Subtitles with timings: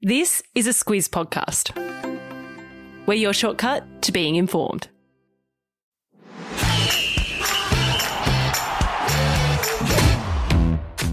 [0.00, 1.74] This is a Squiz podcast.
[3.04, 4.86] We're your shortcut to being informed.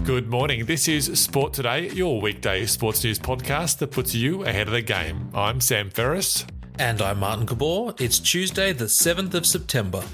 [0.04, 0.66] Good morning.
[0.66, 4.82] This is Sport Today, your weekday sports news podcast that puts you ahead of the
[4.82, 5.30] game.
[5.34, 6.46] I'm Sam Ferris.
[6.78, 7.92] And I'm Martin Gabor.
[7.98, 10.04] It's Tuesday, the 7th of September.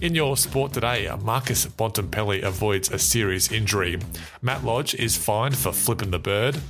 [0.00, 3.98] In your sport today, uh, Marcus Bontempelli avoids a serious injury.
[4.42, 6.60] Matt Lodge is fined for flipping the bird.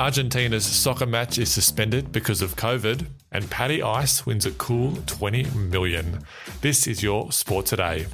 [0.00, 3.04] Argentina's soccer match is suspended because of COVID.
[3.32, 6.24] And Paddy Ice wins a cool 20 million.
[6.62, 8.06] This is your sport today.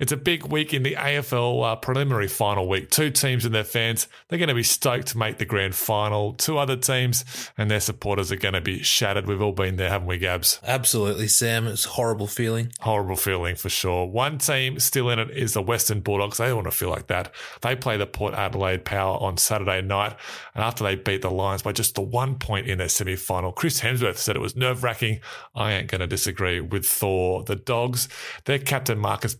[0.00, 2.88] It's a big week in the AFL uh, preliminary final week.
[2.88, 6.32] Two teams and their fans, they're going to be stoked to make the grand final.
[6.32, 7.22] Two other teams
[7.58, 9.26] and their supporters are going to be shattered.
[9.26, 10.58] We've all been there, haven't we, Gabs?
[10.64, 11.66] Absolutely, Sam.
[11.66, 12.72] It's a horrible feeling.
[12.80, 14.06] Horrible feeling for sure.
[14.06, 16.38] One team still in it is the Western Bulldogs.
[16.38, 17.30] They don't want to feel like that.
[17.60, 20.16] They play the Port Adelaide Power on Saturday night.
[20.54, 23.52] And after they beat the Lions by just the one point in their semi final,
[23.52, 25.20] Chris Hemsworth said it was nerve wracking.
[25.54, 27.44] I ain't going to disagree with Thor.
[27.44, 28.08] The Dogs,
[28.46, 29.34] their captain Marcus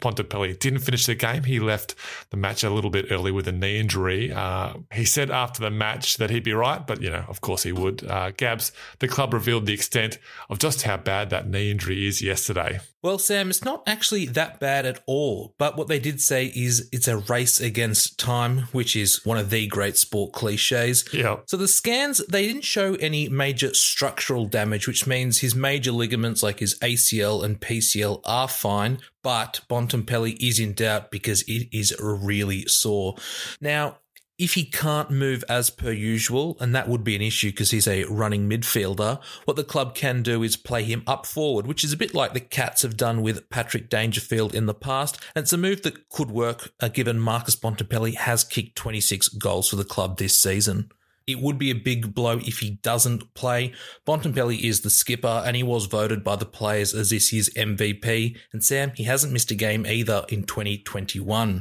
[0.55, 1.45] Didn't finish the game.
[1.45, 1.95] He left
[2.31, 4.33] the match a little bit early with a knee injury.
[4.33, 7.63] Uh, he said after the match that he'd be right, but you know, of course
[7.63, 8.05] he would.
[8.05, 12.23] Uh, Gabs, the club revealed the extent of just how bad that knee injury is
[12.23, 12.81] yesterday.
[13.03, 15.55] Well, Sam, it's not actually that bad at all.
[15.57, 19.49] But what they did say is it's a race against time, which is one of
[19.49, 21.07] the great sport cliches.
[21.13, 21.37] Yeah.
[21.47, 26.43] So the scans, they didn't show any major structural damage, which means his major ligaments
[26.43, 28.99] like his ACL and PCL are fine.
[29.23, 33.17] But Bontempelli is in doubt because it is really sore.
[33.61, 33.99] Now,
[34.41, 37.87] if he can't move as per usual, and that would be an issue because he's
[37.87, 41.93] a running midfielder, what the club can do is play him up forward, which is
[41.93, 45.21] a bit like the Cats have done with Patrick Dangerfield in the past.
[45.35, 49.69] And it's a move that could work uh, given Marcus Bontempelli has kicked 26 goals
[49.69, 50.91] for the club this season.
[51.31, 53.73] It would be a big blow if he doesn't play.
[54.07, 58.37] Bontempelli is the skipper and he was voted by the players as this year's MVP.
[58.53, 61.61] And Sam, he hasn't missed a game either in 2021.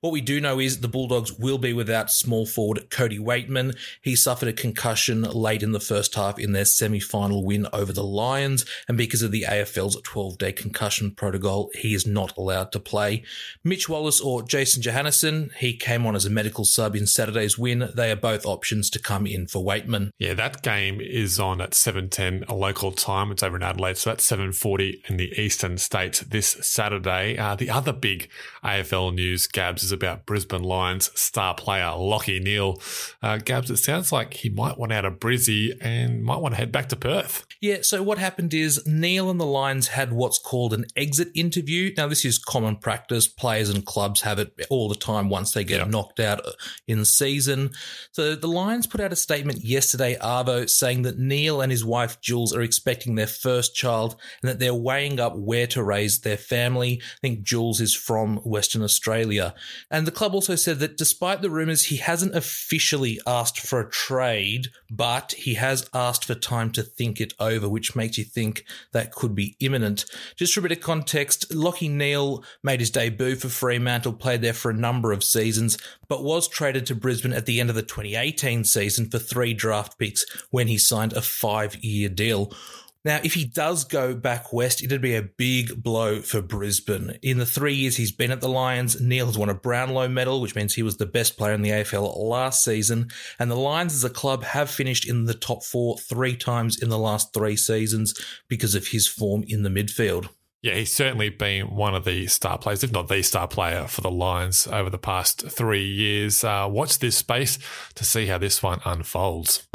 [0.00, 3.76] What we do know is the Bulldogs will be without small forward Cody Weightman.
[4.02, 7.92] He suffered a concussion late in the first half in their semi final win over
[7.92, 8.64] the Lions.
[8.88, 13.24] And because of the AFL's 12 day concussion protocol, he is not allowed to play.
[13.64, 17.90] Mitch Wallis or Jason Johannisen, he came on as a medical sub in Saturday's win.
[17.94, 20.10] They are both options to come in for Weightman.
[20.18, 23.32] Yeah, that game is on at 7.10 a local time.
[23.32, 27.38] It's over in Adelaide, so that's 7.40 in the eastern states this Saturday.
[27.38, 28.28] Uh, the other big
[28.62, 32.80] AFL news, Gabs, is about Brisbane Lions star player Lachie Neale.
[33.22, 36.58] Uh, Gabs, it sounds like he might want out of Brizzy and might want to
[36.58, 37.46] head back to Perth.
[37.60, 41.92] Yeah, so what happened is Neale and the Lions had what's called an exit interview.
[41.96, 43.26] Now, this is common practice.
[43.26, 45.86] Players and clubs have it all the time once they get Yeah.
[45.86, 46.40] knocked out
[46.86, 47.70] in season.
[48.12, 52.20] So the Lions put out a statement yesterday, Arvo, saying that Neale and his wife
[52.20, 56.36] Jules are expecting their first child and that they're weighing up where to raise their
[56.36, 57.00] family.
[57.02, 59.54] I think Jules is from Western Australia.
[59.90, 63.90] And the club also said that despite the rumours, he hasn't officially asked for a
[63.90, 68.64] trade, but he has asked for time to think it over, which makes you think
[68.92, 70.04] that could be imminent.
[70.36, 74.52] Just for a bit of context, Lachie Neale made his debut for Fremantle, played there
[74.52, 77.82] for a number of seasons, but was traded to Brisbane at the end of the
[77.82, 82.52] 2018 season for three draft picks when he signed a five year deal.
[83.04, 87.16] Now, if he does go back west, it'd be a big blow for Brisbane.
[87.22, 90.40] In the three years he's been at the Lions, Neale has won a Brownlow medal,
[90.40, 93.08] which means he was the best player in the AFL last season.
[93.38, 96.88] And the Lions as a club have finished in the top four three times in
[96.88, 98.14] the last three seasons
[98.48, 100.28] because of his form in the midfield.
[100.60, 104.00] Yeah, he's certainly been one of the star players, if not the star player for
[104.00, 106.42] the Lions over the past three years.
[106.42, 107.60] Uh, watch this space
[107.94, 109.67] to see how this one unfolds.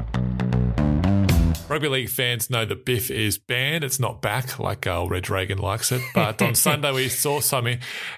[1.74, 3.84] Rugby league fans know that Biff is banned.
[3.84, 6.04] It's not back like uh, Reg Reagan likes it.
[6.14, 7.68] But on Sunday, we saw some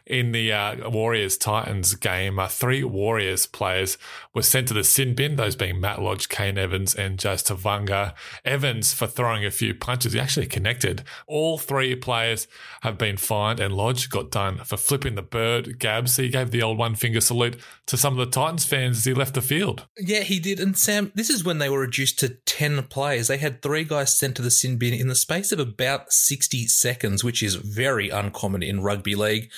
[0.05, 2.37] in the uh, Warriors Titans game.
[2.37, 3.97] Uh, three Warriors players
[4.33, 8.13] were sent to the sin bin, those being Matt Lodge, Kane Evans, and Jazz Tevaga.
[8.43, 10.11] Evans for throwing a few punches.
[10.11, 11.05] He actually connected.
[11.25, 12.49] All three players
[12.81, 15.79] have been fined, and Lodge got done for flipping the bird.
[15.79, 19.05] Gabs, he gave the old one finger salute to some of the Titans fans as
[19.05, 19.85] he left the field.
[19.97, 20.59] Yeah, he did.
[20.59, 23.29] And Sam, this is when they were reduced to 10 players.
[23.29, 26.11] They they had three guys sent to the sin bin in the space of about
[26.11, 29.49] 60 seconds, which is very uncommon in rugby league.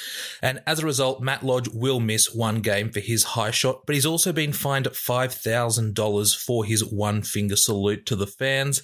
[0.41, 3.95] And as a result, Matt Lodge will miss one game for his high shot, but
[3.95, 8.81] he's also been fined $5,000 for his one finger salute to the fans.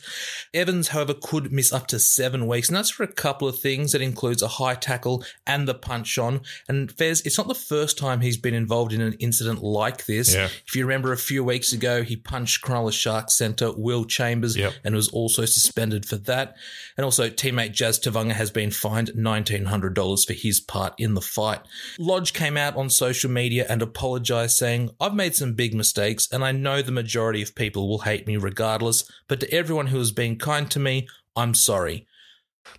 [0.54, 3.92] Evans, however, could miss up to seven weeks, and that's for a couple of things.
[3.92, 6.42] That includes a high tackle and the punch on.
[6.68, 10.34] And Fez, it's not the first time he's been involved in an incident like this.
[10.34, 10.50] Yeah.
[10.66, 14.74] If you remember a few weeks ago, he punched Cronulla Sharks centre Will Chambers Yep.
[14.84, 16.56] and was also suspended for that.
[16.98, 21.62] And also, teammate Jazz Tevaga has been fined $1,900 for his part in the fight.
[22.00, 26.44] Lodge came out on social media and apologised, saying, I've made some big mistakes, and
[26.44, 30.12] I know the majority of people will hate me regardless, but to everyone who has
[30.12, 32.08] been kind to me, I'm sorry.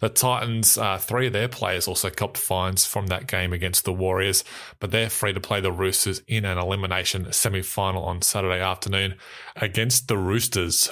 [0.01, 3.93] The Titans, uh, three of their players also copped fines from that game against the
[3.93, 4.45] Warriors,
[4.81, 9.17] but they're free to play the Roosters in an elimination semi final on Saturday afternoon
[9.57, 10.91] against the Roosters.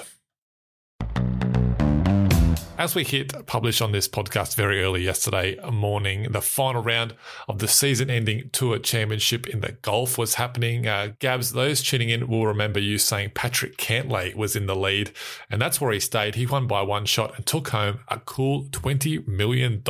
[2.83, 7.15] As we hit publish on this podcast very early yesterday morning, the final round
[7.47, 10.85] of the season ending tour championship in the golf was happening.
[10.85, 15.13] Uh, Gabs, those tuning in will remember you saying Patrick Cantlay was in the lead,
[15.49, 16.35] and that's where he stayed.
[16.35, 19.81] He won by one shot and took home a cool $20 million.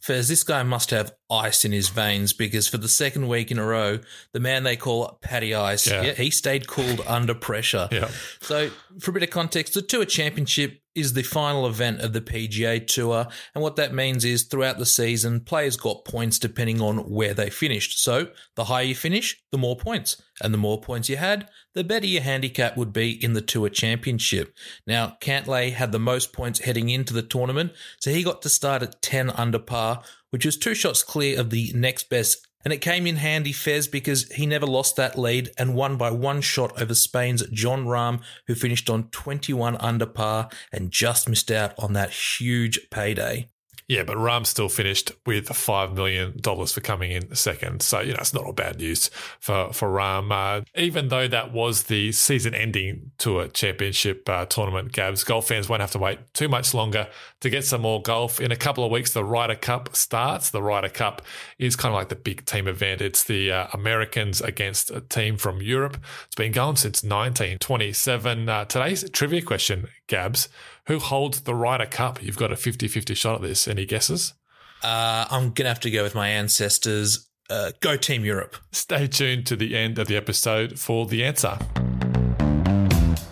[0.00, 3.58] Fez, this guy must have ice in his veins because for the second week in
[3.58, 3.98] a row,
[4.32, 6.02] the man they call Paddy Ice, Yeah.
[6.02, 7.88] yeah, he stayed cooled under pressure.
[7.90, 8.08] Yeah.
[8.40, 8.70] So,
[9.00, 12.86] for a bit of context, the Tour Championship is the final event of the PGA
[12.86, 17.34] Tour, and what that means is throughout the season, players got points depending on where
[17.34, 18.02] they finished.
[18.02, 21.84] So, the higher you finish, the more points, and the more points you had, the
[21.84, 24.56] better your handicap would be in the Tour Championship.
[24.86, 28.82] Now, Cantlay had the most points heading into the tournament, so he got to start
[28.82, 30.02] at 10 under par,
[30.36, 33.88] which was two shots clear of the next best and it came in handy, Fez,
[33.88, 38.20] because he never lost that lead and won by one shot over Spain's Jon Rahm,
[38.46, 43.48] who finished on 21 under par and just missed out on that huge payday.
[43.88, 47.82] Yeah, but Rahm still finished with $5 million for coming in second.
[47.82, 50.32] So, you know, it's not all bad news for, for Rahm.
[50.32, 55.68] Uh, even though that was the season ending tour championship uh, tournament, Gabs, golf fans
[55.68, 57.06] won't have to wait too much longer
[57.40, 58.40] to get some more golf.
[58.40, 60.50] In a couple of weeks, the Ryder Cup starts.
[60.50, 61.22] The Ryder Cup
[61.60, 63.00] is kind of like the big team event.
[63.00, 65.98] It's the uh, Americans against a team from Europe.
[66.26, 68.48] It's been going since 1927.
[68.48, 70.48] Uh, today's trivia question, Gabs.
[70.86, 72.22] Who holds the Ryder Cup?
[72.22, 73.66] You've got a 50 50 shot at this.
[73.66, 74.34] Any guesses?
[74.82, 77.28] Uh, I'm going to have to go with my ancestors.
[77.50, 78.56] Uh, go Team Europe.
[78.72, 81.58] Stay tuned to the end of the episode for the answer.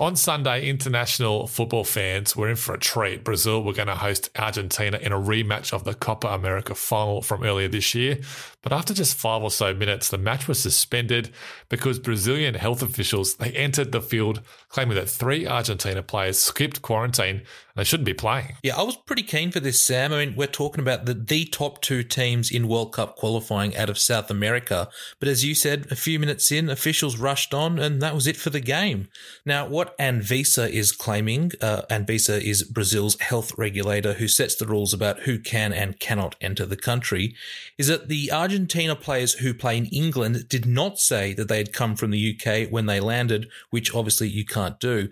[0.05, 3.25] On Sunday, international football fans were in for a treat.
[3.25, 7.43] Brazil were going to host Argentina in a rematch of the Copa America final from
[7.43, 8.19] earlier this year.
[8.61, 11.31] But after just five or so minutes, the match was suspended
[11.71, 17.41] because Brazilian health officials they entered the field claiming that three Argentina players skipped quarantine
[17.77, 18.57] they shouldn't be playing.
[18.63, 20.13] Yeah, I was pretty keen for this, Sam.
[20.13, 23.91] I mean, we're talking about the, the top two teams in World Cup qualifying out
[23.91, 24.89] of South America.
[25.19, 28.37] But as you said, a few minutes in, officials rushed on, and that was it
[28.37, 29.09] for the game.
[29.45, 34.95] Now, what Anvisa is claiming, uh, Anvisa is Brazil's health regulator who sets the rules
[34.95, 37.35] about who can and cannot enter the country,
[37.77, 41.73] is that the Argentina players who play in England did not say that they had
[41.73, 45.09] come from the UK when they landed, which obviously you can't do.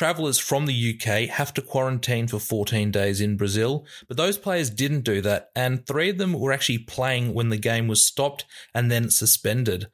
[0.00, 4.70] Travellers from the UK have to quarantine for 14 days in Brazil, but those players
[4.70, 8.46] didn't do that, and three of them were actually playing when the game was stopped
[8.74, 9.88] and then suspended.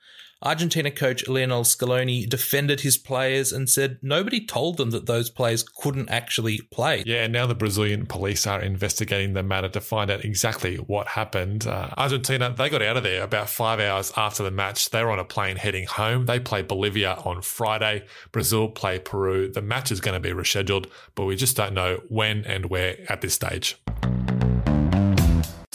[0.46, 5.64] Argentina coach Lionel Scaloni defended his players and said nobody told them that those players
[5.64, 7.02] couldn't actually play.
[7.04, 11.66] Yeah, now the Brazilian police are investigating the matter to find out exactly what happened.
[11.66, 14.88] Uh, Argentina, they got out of there about five hours after the match.
[14.90, 16.26] They were on a plane heading home.
[16.26, 18.04] They play Bolivia on Friday.
[18.31, 19.50] Brazil play Peru.
[19.50, 22.98] The match is going to be rescheduled, but we just don't know when and where
[23.10, 23.76] at this stage.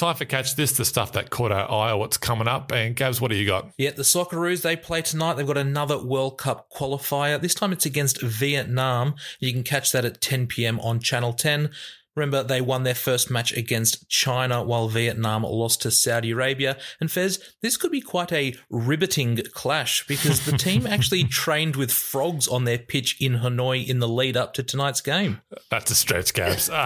[0.01, 2.71] Time for catch this, the stuff that caught our eye, what's coming up.
[2.71, 3.69] And Gabs, what do you got?
[3.77, 5.35] Yeah, the Socceroos, they play tonight.
[5.35, 7.39] They've got another World Cup qualifier.
[7.39, 9.13] This time it's against Vietnam.
[9.39, 10.79] You can catch that at 10 p.m.
[10.79, 11.69] on Channel 10.
[12.15, 16.77] Remember, they won their first match against China while Vietnam lost to Saudi Arabia.
[16.99, 21.91] And Fez, this could be quite a riveting clash because the team actually trained with
[21.91, 25.41] frogs on their pitch in Hanoi in the lead up to tonight's game.
[25.69, 26.69] That's a stretch, Gabs.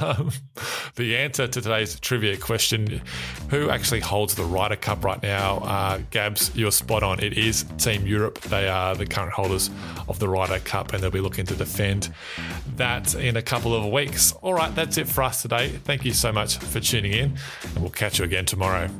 [0.00, 0.30] Um,
[0.96, 3.02] the answer to today's trivia question
[3.48, 5.58] who actually holds the Ryder Cup right now?
[5.58, 7.20] Uh, Gabs, you're spot on.
[7.20, 8.40] It is Team Europe.
[8.42, 9.70] They are the current holders
[10.08, 12.12] of the Ryder Cup and they'll be looking to defend
[12.76, 14.32] that in a couple of weeks.
[14.50, 15.68] All right, that's it for us today.
[15.68, 18.90] Thank you so much for tuning in, and we'll catch you again tomorrow.